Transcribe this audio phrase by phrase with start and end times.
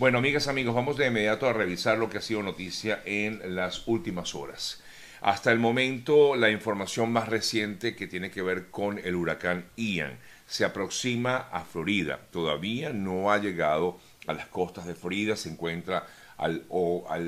[0.00, 3.86] Bueno, amigas, amigos, vamos de inmediato a revisar lo que ha sido noticia en las
[3.86, 4.82] últimas horas.
[5.20, 10.18] Hasta el momento, la información más reciente que tiene que ver con el huracán Ian
[10.46, 12.18] se aproxima a Florida.
[12.30, 16.06] Todavía no ha llegado a las costas de Florida, se encuentra
[16.38, 16.64] al,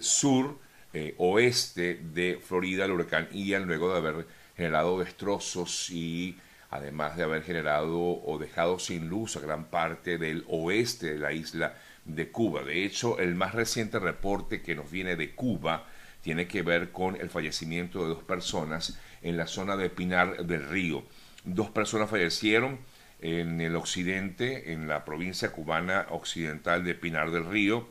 [0.00, 0.58] sur
[0.92, 4.26] eh, oeste de Florida el huracán Ian luego de haber
[4.56, 6.36] generado destrozos y
[6.70, 11.32] además de haber generado o dejado sin luz a gran parte del oeste de la
[11.32, 11.76] isla
[12.06, 12.62] de Cuba.
[12.62, 15.86] De hecho, el más reciente reporte que nos viene de Cuba
[16.22, 20.68] tiene que ver con el fallecimiento de dos personas en la zona de Pinar del
[20.68, 21.04] Río.
[21.44, 22.78] Dos personas fallecieron
[23.20, 27.88] en el occidente, en la provincia cubana occidental de Pinar del Río,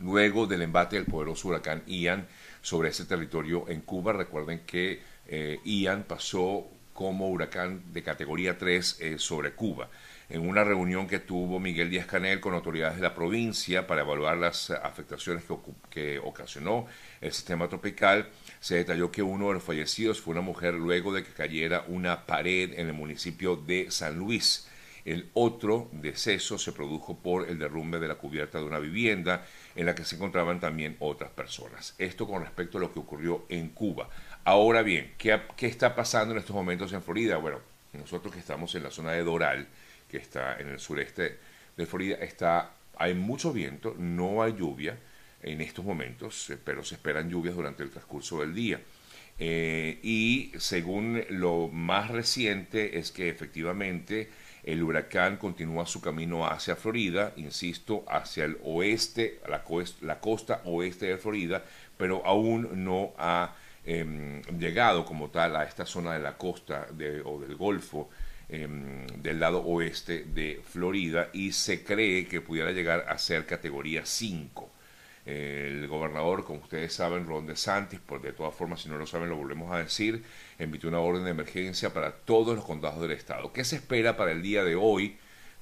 [0.00, 2.26] luego del embate del poderoso huracán Ian
[2.60, 4.12] sobre ese territorio en Cuba.
[4.12, 9.88] Recuerden que eh, Ian pasó como huracán de categoría 3 eh, sobre Cuba.
[10.32, 14.38] En una reunión que tuvo Miguel Díaz Canel con autoridades de la provincia para evaluar
[14.38, 15.44] las afectaciones
[15.90, 16.86] que, ocasionó
[17.20, 21.22] el sistema tropical, se detalló que uno de los fallecidos fue una mujer luego de
[21.22, 24.66] que cayera una pared en el municipio de San Luis.
[25.04, 29.44] El otro deceso se produjo por el derrumbe de la cubierta de una vivienda
[29.76, 31.94] en la que se encontraban también otras personas.
[31.98, 34.08] Esto con respecto a lo que ocurrió en Cuba.
[34.44, 37.36] Ahora bien, ¿qué, está pasando en estos momentos en Florida?
[37.36, 37.58] Bueno,
[37.92, 39.68] nosotros que estamos en la zona de Doral,
[40.12, 41.38] que está en el sureste
[41.74, 44.98] de Florida, está, hay mucho viento, no hay lluvia
[45.42, 48.78] en estos momentos, eh, pero se esperan lluvias durante el transcurso del día.
[49.38, 54.28] Eh, y según lo más reciente es que efectivamente
[54.64, 59.64] el huracán continúa su camino hacia Florida, insisto, hacia el oeste, la,
[60.20, 61.64] costa oeste de Florida,
[61.96, 66.86] pero aún no ha em, llegado como tal a esta zona de la costa
[67.24, 68.10] o del Golfo
[68.52, 74.06] em, del lado oeste de Florida y se cree que pudiera llegar a ser categoría
[74.06, 74.70] 5
[75.24, 79.28] el gobernador, como ustedes saben, Ron DeSantis, por de todas formas, si no lo saben,
[79.28, 80.24] lo volvemos a decir,
[80.58, 83.52] emitió una orden de emergencia para todos los condados del estado.
[83.52, 85.16] ¿Qué se espera para el día de hoy?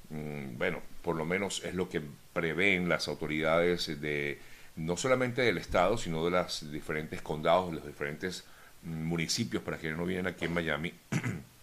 [0.09, 2.01] Mm, bueno, por lo menos es lo que
[2.33, 4.39] prevén las autoridades de
[4.77, 8.45] no solamente del estado, sino de los diferentes condados, de los diferentes
[8.83, 10.93] municipios, para quienes no vienen aquí en Miami,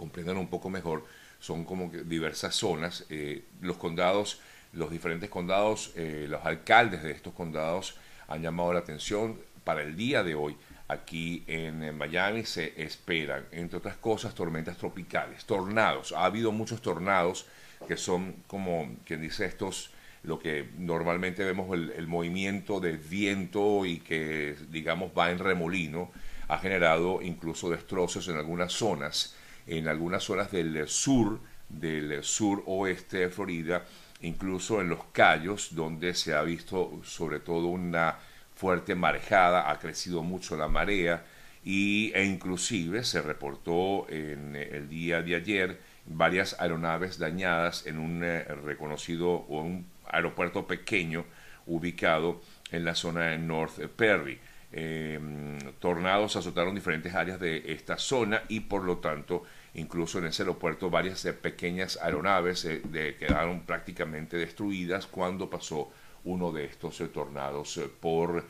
[0.00, 1.04] comprendan un poco mejor,
[1.38, 3.04] son como diversas zonas.
[3.10, 4.40] Eh, los condados
[4.72, 7.96] los diferentes condados, eh, los alcaldes de estos condados
[8.28, 10.56] han llamado la atención para el día de hoy.
[10.88, 16.12] Aquí en Miami se esperan, entre otras cosas, tormentas tropicales, tornados.
[16.12, 17.46] Ha habido muchos tornados
[17.86, 19.90] que son como quien dice estos,
[20.22, 26.10] lo que normalmente vemos el, el movimiento del viento y que digamos va en remolino,
[26.48, 33.18] ha generado incluso destrozos en algunas zonas, en algunas zonas del sur, del sur oeste
[33.18, 33.84] de Florida,
[34.22, 38.16] incluso en los Cayos, donde se ha visto sobre todo una
[38.54, 41.24] fuerte marejada, ha crecido mucho la marea
[41.64, 48.22] y, e inclusive se reportó en el día de ayer varias aeronaves dañadas en un
[48.24, 51.24] eh, reconocido o un aeropuerto pequeño
[51.66, 52.40] ubicado
[52.72, 54.40] en la zona de North Perry.
[54.72, 59.44] Em, tornados azotaron diferentes áreas de esta zona y por lo tanto
[59.74, 65.92] Incluso en ese aeropuerto varias eh, pequeñas aeronaves eh, quedaron prácticamente destruidas cuando pasó
[66.24, 68.44] uno de estos eh, tornados por,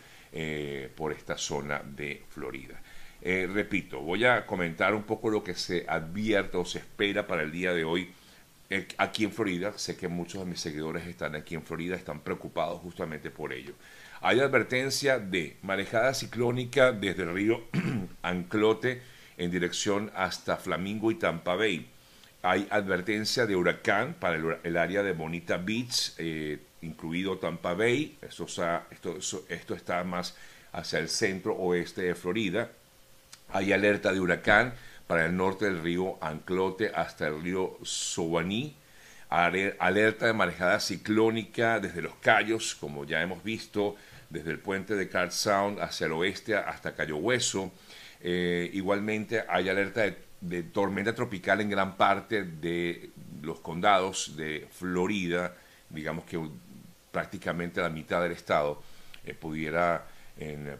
[0.97, 2.80] por esta zona de Florida.
[3.20, 7.50] repito, voy a comentar un poco lo que se advierte o se espera para el
[7.50, 8.12] día de hoy
[8.97, 9.76] aquí en Florida.
[9.76, 13.75] Sé que muchos de mis seguidores están aquí en Florida, están preocupados justamente por ello.
[14.22, 17.62] Hay advertencia de marejada ciclónica desde el río
[18.22, 19.00] Anclote
[19.38, 21.88] en dirección hasta Flamingo y Tampa Bay.
[22.42, 28.19] Hay advertencia de huracán para el, área de Bonita Beach, eh, incluido Tampa Bay.
[28.20, 28.47] Esto,
[29.75, 30.36] está más
[30.72, 32.70] hacia el centro oeste de Florida.
[33.48, 34.75] Hay alerta de huracán
[35.06, 38.76] para el norte del río Anclote hasta el río Sowaní.
[39.30, 43.97] Alerta de marejada ciclónica desde los Cayos, como ya hemos visto,
[44.30, 47.72] desde el puente de Card Sound hacia el oeste hasta Cayo Hueso
[48.22, 50.03] eh, igualmente hay alerta
[50.41, 53.10] de, tormenta tropical en gran parte de
[53.42, 55.54] los condados de Florida,
[55.88, 56.41] digamos que
[57.10, 58.82] prácticamente la mitad del estado
[59.24, 60.06] eh, pudiera,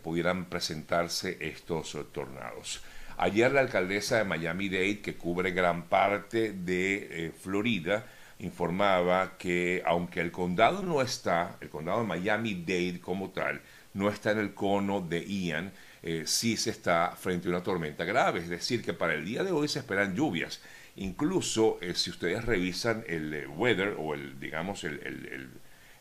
[0.03, 2.83] pudieran presentarse estos tornados.
[3.23, 8.07] Ayer la alcaldesa de Miami-Dade, que cubre gran parte de eh, Florida,
[8.41, 13.61] informaba que aunque el condado no está, el condado de Miami-Dade como tal,
[13.95, 15.73] no está en el cono de Ian,
[16.03, 18.41] eh, sí se está frente a una tormenta grave.
[18.41, 20.61] Es decir, que para el día de hoy se esperan lluvias.
[20.97, 25.51] Incluso eh, si ustedes revisan el eh, weather o el, digamos, el,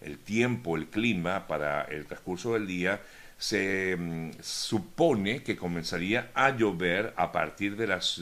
[0.02, 3.02] el tiempo, el clima para el transcurso del día,
[3.38, 8.22] se mm, supone que comenzaría a llover a partir de las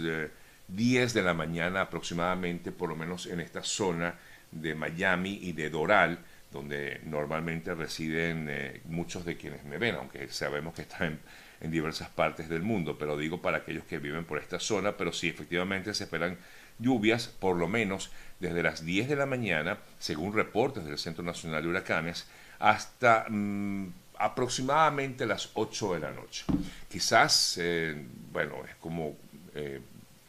[0.68, 4.16] 10 de la mañana aproximadamente, por lo menos en esta zona
[4.52, 6.20] de Miami y de Doral,
[6.52, 11.20] donde normalmente residen eh, muchos de quienes me ven, aunque sabemos que están
[11.60, 15.12] en, diversas partes del mundo, pero digo para aquellos que viven por esta zona, pero
[15.12, 16.38] sí, efectivamente se esperan
[16.80, 21.64] lluvias por lo menos desde las 10 de la mañana, según reportes del Centro Nacional
[21.64, 22.28] de Huracanes,
[22.60, 23.88] hasta mm,
[24.20, 26.46] aproximadamente las 8 de la noche.
[26.90, 29.18] Quizás, eh, bueno, es como
[29.56, 29.82] eh,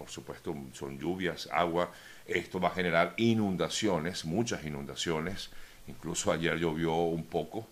[0.08, 1.92] por supuesto son lluvias, agua,
[2.26, 5.50] esto va a generar inundaciones, muchas inundaciones,
[5.86, 7.68] incluso ayer llovió un poco,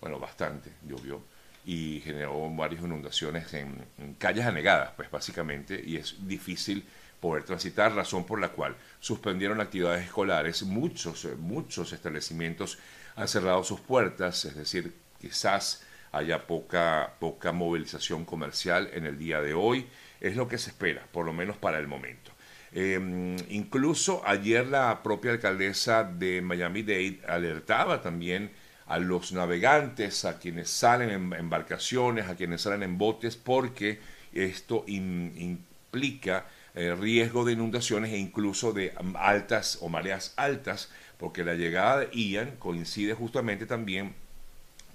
[0.00, 1.22] bueno, bastante llovió,
[1.64, 3.86] y generó varias inundaciones en,
[4.18, 6.84] calles anegadas, pues básicamente, y es difícil
[7.20, 12.78] poder transitar, razón por la cual suspendieron actividades escolares, muchos, muchos establecimientos
[13.14, 19.40] han cerrado sus puertas, es decir, quizás haya poca, poca movilización comercial en el día
[19.40, 19.86] de hoy,
[20.20, 22.32] es lo que se espera, por lo menos para el momento.
[22.72, 28.50] Em, incluso ayer la propia alcaldesa de Miami-Dade alertaba también
[28.86, 33.98] a los navegantes, a quienes salen en embarcaciones, a quienes salen en botes, porque
[34.32, 41.54] esto implica eh, riesgo de inundaciones e incluso de altas o mareas altas, porque la
[41.54, 44.14] llegada de Ian coincide justamente también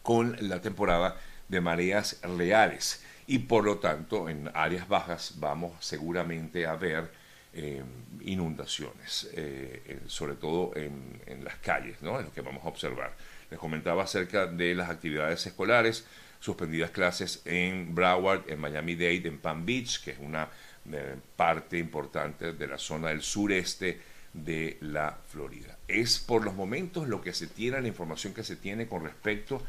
[0.04, 1.18] con la temporada
[1.50, 7.12] de mareas reales y por lo tanto en áreas bajas vamos seguramente a ver
[7.54, 7.84] eh,
[8.22, 12.20] inundaciones, eh, sobre todo en, las calles, ¿no?
[12.20, 13.16] es lo que vamos a observar.
[13.50, 16.06] Les comentaba acerca de las actividades escolares,
[16.40, 20.50] suspendidas clases en Broward, en Miami-Dade, en Palm Beach, que es una
[20.92, 24.00] eh, parte importante de la zona del sureste
[24.34, 25.78] de la Florida.
[25.88, 29.58] Es por los momentos lo que se tiene, la información que se tiene con respecto
[29.58, 29.62] a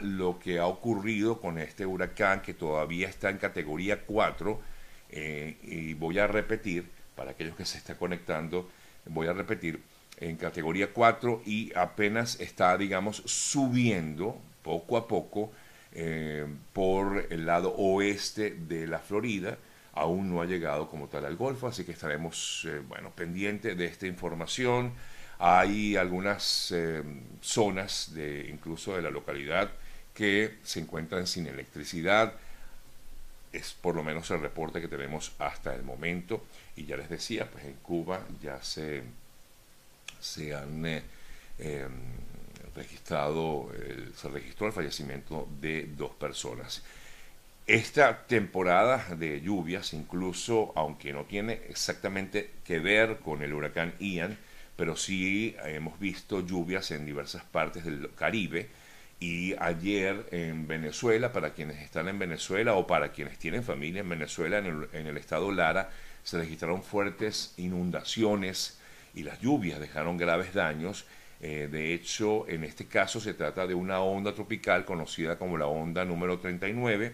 [0.00, 4.60] lo que ha ocurrido con este huracán que todavía está en categoría 4
[5.10, 8.68] eh, y voy a repetir, para aquellos que se están conectando,
[9.06, 9.80] voy a repetir,
[10.18, 15.50] en categoría 4 y apenas está, digamos, subiendo poco a poco
[15.92, 19.58] eh, por el lado oeste de la Florida.
[19.94, 23.84] Aún no ha llegado como tal al Golfo, así que estaremos, eh, bueno, pendientes de
[23.84, 24.92] esta información.
[25.44, 27.02] Hay algunas eh,
[27.40, 29.72] zonas, de, incluso de la localidad,
[30.14, 32.34] que se encuentran sin electricidad.
[33.52, 36.44] Es por lo menos el reporte que tenemos hasta el momento.
[36.76, 39.02] Y ya les decía, pues en Cuba ya se,
[40.20, 41.02] se han eh,
[41.58, 41.90] em,
[42.76, 43.68] registrado,
[44.14, 46.84] se registró el fallecimiento de dos personas.
[47.66, 54.38] Esta temporada de lluvias, incluso aunque no tiene exactamente que ver con el huracán Ian,
[54.76, 58.68] pero sí hemos visto lluvias en diversas partes del Caribe
[59.22, 64.08] y ayer en Venezuela, para quienes están en Venezuela o para quienes tienen familia en
[64.08, 65.90] Venezuela, en el, estado Lara,
[66.24, 68.80] se registraron fuertes inundaciones
[69.14, 71.06] y las lluvias dejaron graves daños.
[71.40, 75.66] Eh, de hecho, en este caso se trata de una onda tropical conocida como la
[75.66, 77.12] onda número 39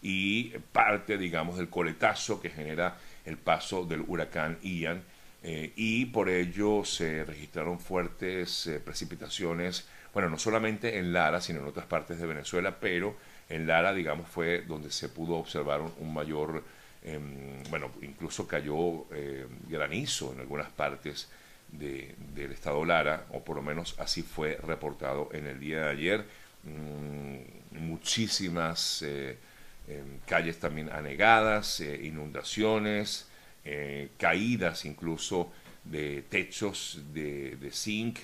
[0.00, 2.96] y parte, digamos, del coletazo que genera
[3.26, 5.02] el paso del huracán Ian
[5.42, 11.60] eh, y por ello se registraron fuertes eh, precipitaciones, bueno, no solamente en Lara, sino
[11.60, 13.16] en otras partes de Venezuela, pero
[13.48, 16.62] en Lara, digamos, fue donde se pudo observar un, mayor,
[17.02, 21.28] em, bueno, incluso cayó eh, granizo en algunas partes
[21.68, 26.24] del estado Lara, o por lo menos así fue reportado en el día de ayer.
[26.64, 33.29] Mm, muchísimas em, calles también anegadas, inundaciones,
[33.64, 35.52] eh, caídas incluso
[35.84, 38.18] de techos de, zinc,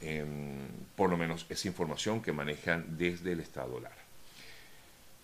[0.00, 0.58] em,
[0.96, 3.96] por lo menos esa información que manejan desde el estado Lara.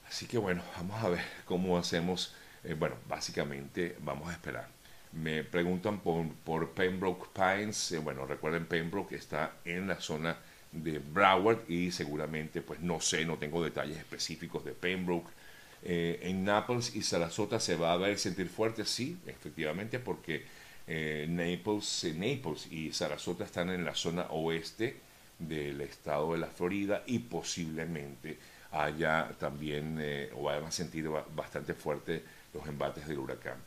[0.09, 2.35] Así que bueno, vamos a ver cómo hacemos.
[2.63, 4.69] Eh, bueno, básicamente vamos a esperar.
[5.13, 7.93] Me preguntan por, por Pembroke Pines.
[7.93, 10.37] Eh, bueno, recuerden, Pembroke está en la zona
[10.73, 15.31] de Broward y seguramente, pues no sé, no tengo detalles específicos de Pembroke
[15.87, 20.43] eh, en Naples y Sarasota se va a ver sentir fuerte, sí, efectivamente, porque
[20.87, 24.97] eh, Naples, eh, Naples y Sarasota están en la zona oeste
[25.39, 28.39] del estado de la Florida y posiblemente
[28.73, 30.01] haya también
[30.37, 32.23] o hayan sentido bastante fuerte
[32.55, 33.59] los embates del huracán.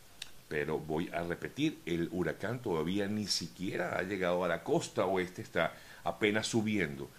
[0.49, 5.43] Pero voy a repetir, el huracán todavía ni siquiera ha llegado a la costa oeste,
[5.43, 7.09] está apenas subiendo.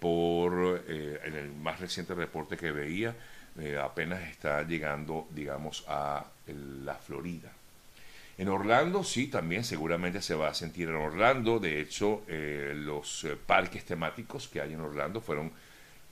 [0.00, 3.14] por en el más reciente reporte que veía,
[3.60, 7.50] eh, apenas está llegando, digamos, a la Florida.
[8.38, 11.58] En Orlando sí, también seguramente se va a sentir en Orlando.
[11.58, 15.50] De hecho, eh, los eh, parques temáticos que hay en Orlando fueron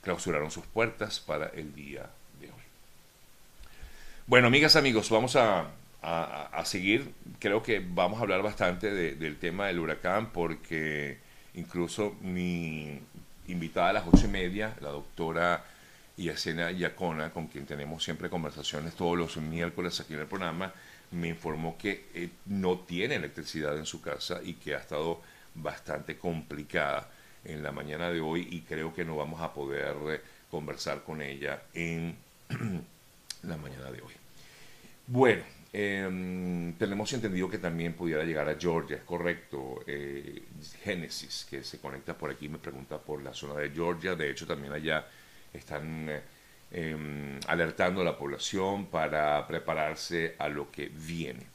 [0.01, 2.61] clausuraron sus puertas para el día de hoy.
[4.25, 5.67] Bueno, amigas, amigos, vamos a,
[6.65, 7.13] seguir.
[7.39, 11.17] Creo que vamos a hablar bastante del tema del huracán porque
[11.55, 12.99] incluso mi
[13.47, 15.63] invitada a las ocho y media, la doctora
[16.17, 20.73] Yacena Yacona, con quien tenemos siempre conversaciones todos los miércoles aquí en el programa,
[21.11, 25.21] me informó que eh, no tiene electricidad en su casa y que ha estado
[25.55, 27.09] bastante complicada
[27.45, 31.21] en la mañana de hoy y creo que no vamos a poder eh, conversar con
[31.21, 32.15] ella en
[33.43, 34.13] la mañana de hoy.
[35.05, 39.83] Bueno, em, tenemos entendido que también pudiera llegar a Georgia, es correcto.
[39.87, 40.43] Eh,
[40.83, 44.15] Génesis, que se conecta por aquí, me pregunta por la zona de Georgia.
[44.15, 45.07] De hecho, también allá
[45.57, 46.09] están
[46.69, 51.47] Em, alertando a la población para prepararse a lo que viene.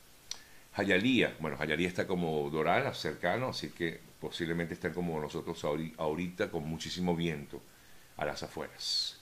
[0.73, 5.63] Jayalía, bueno, Jayalía está como Doral, cercano, así que posiblemente están como nosotros
[5.99, 7.61] ahorita con muchísimo viento
[8.17, 9.22] a las afueras.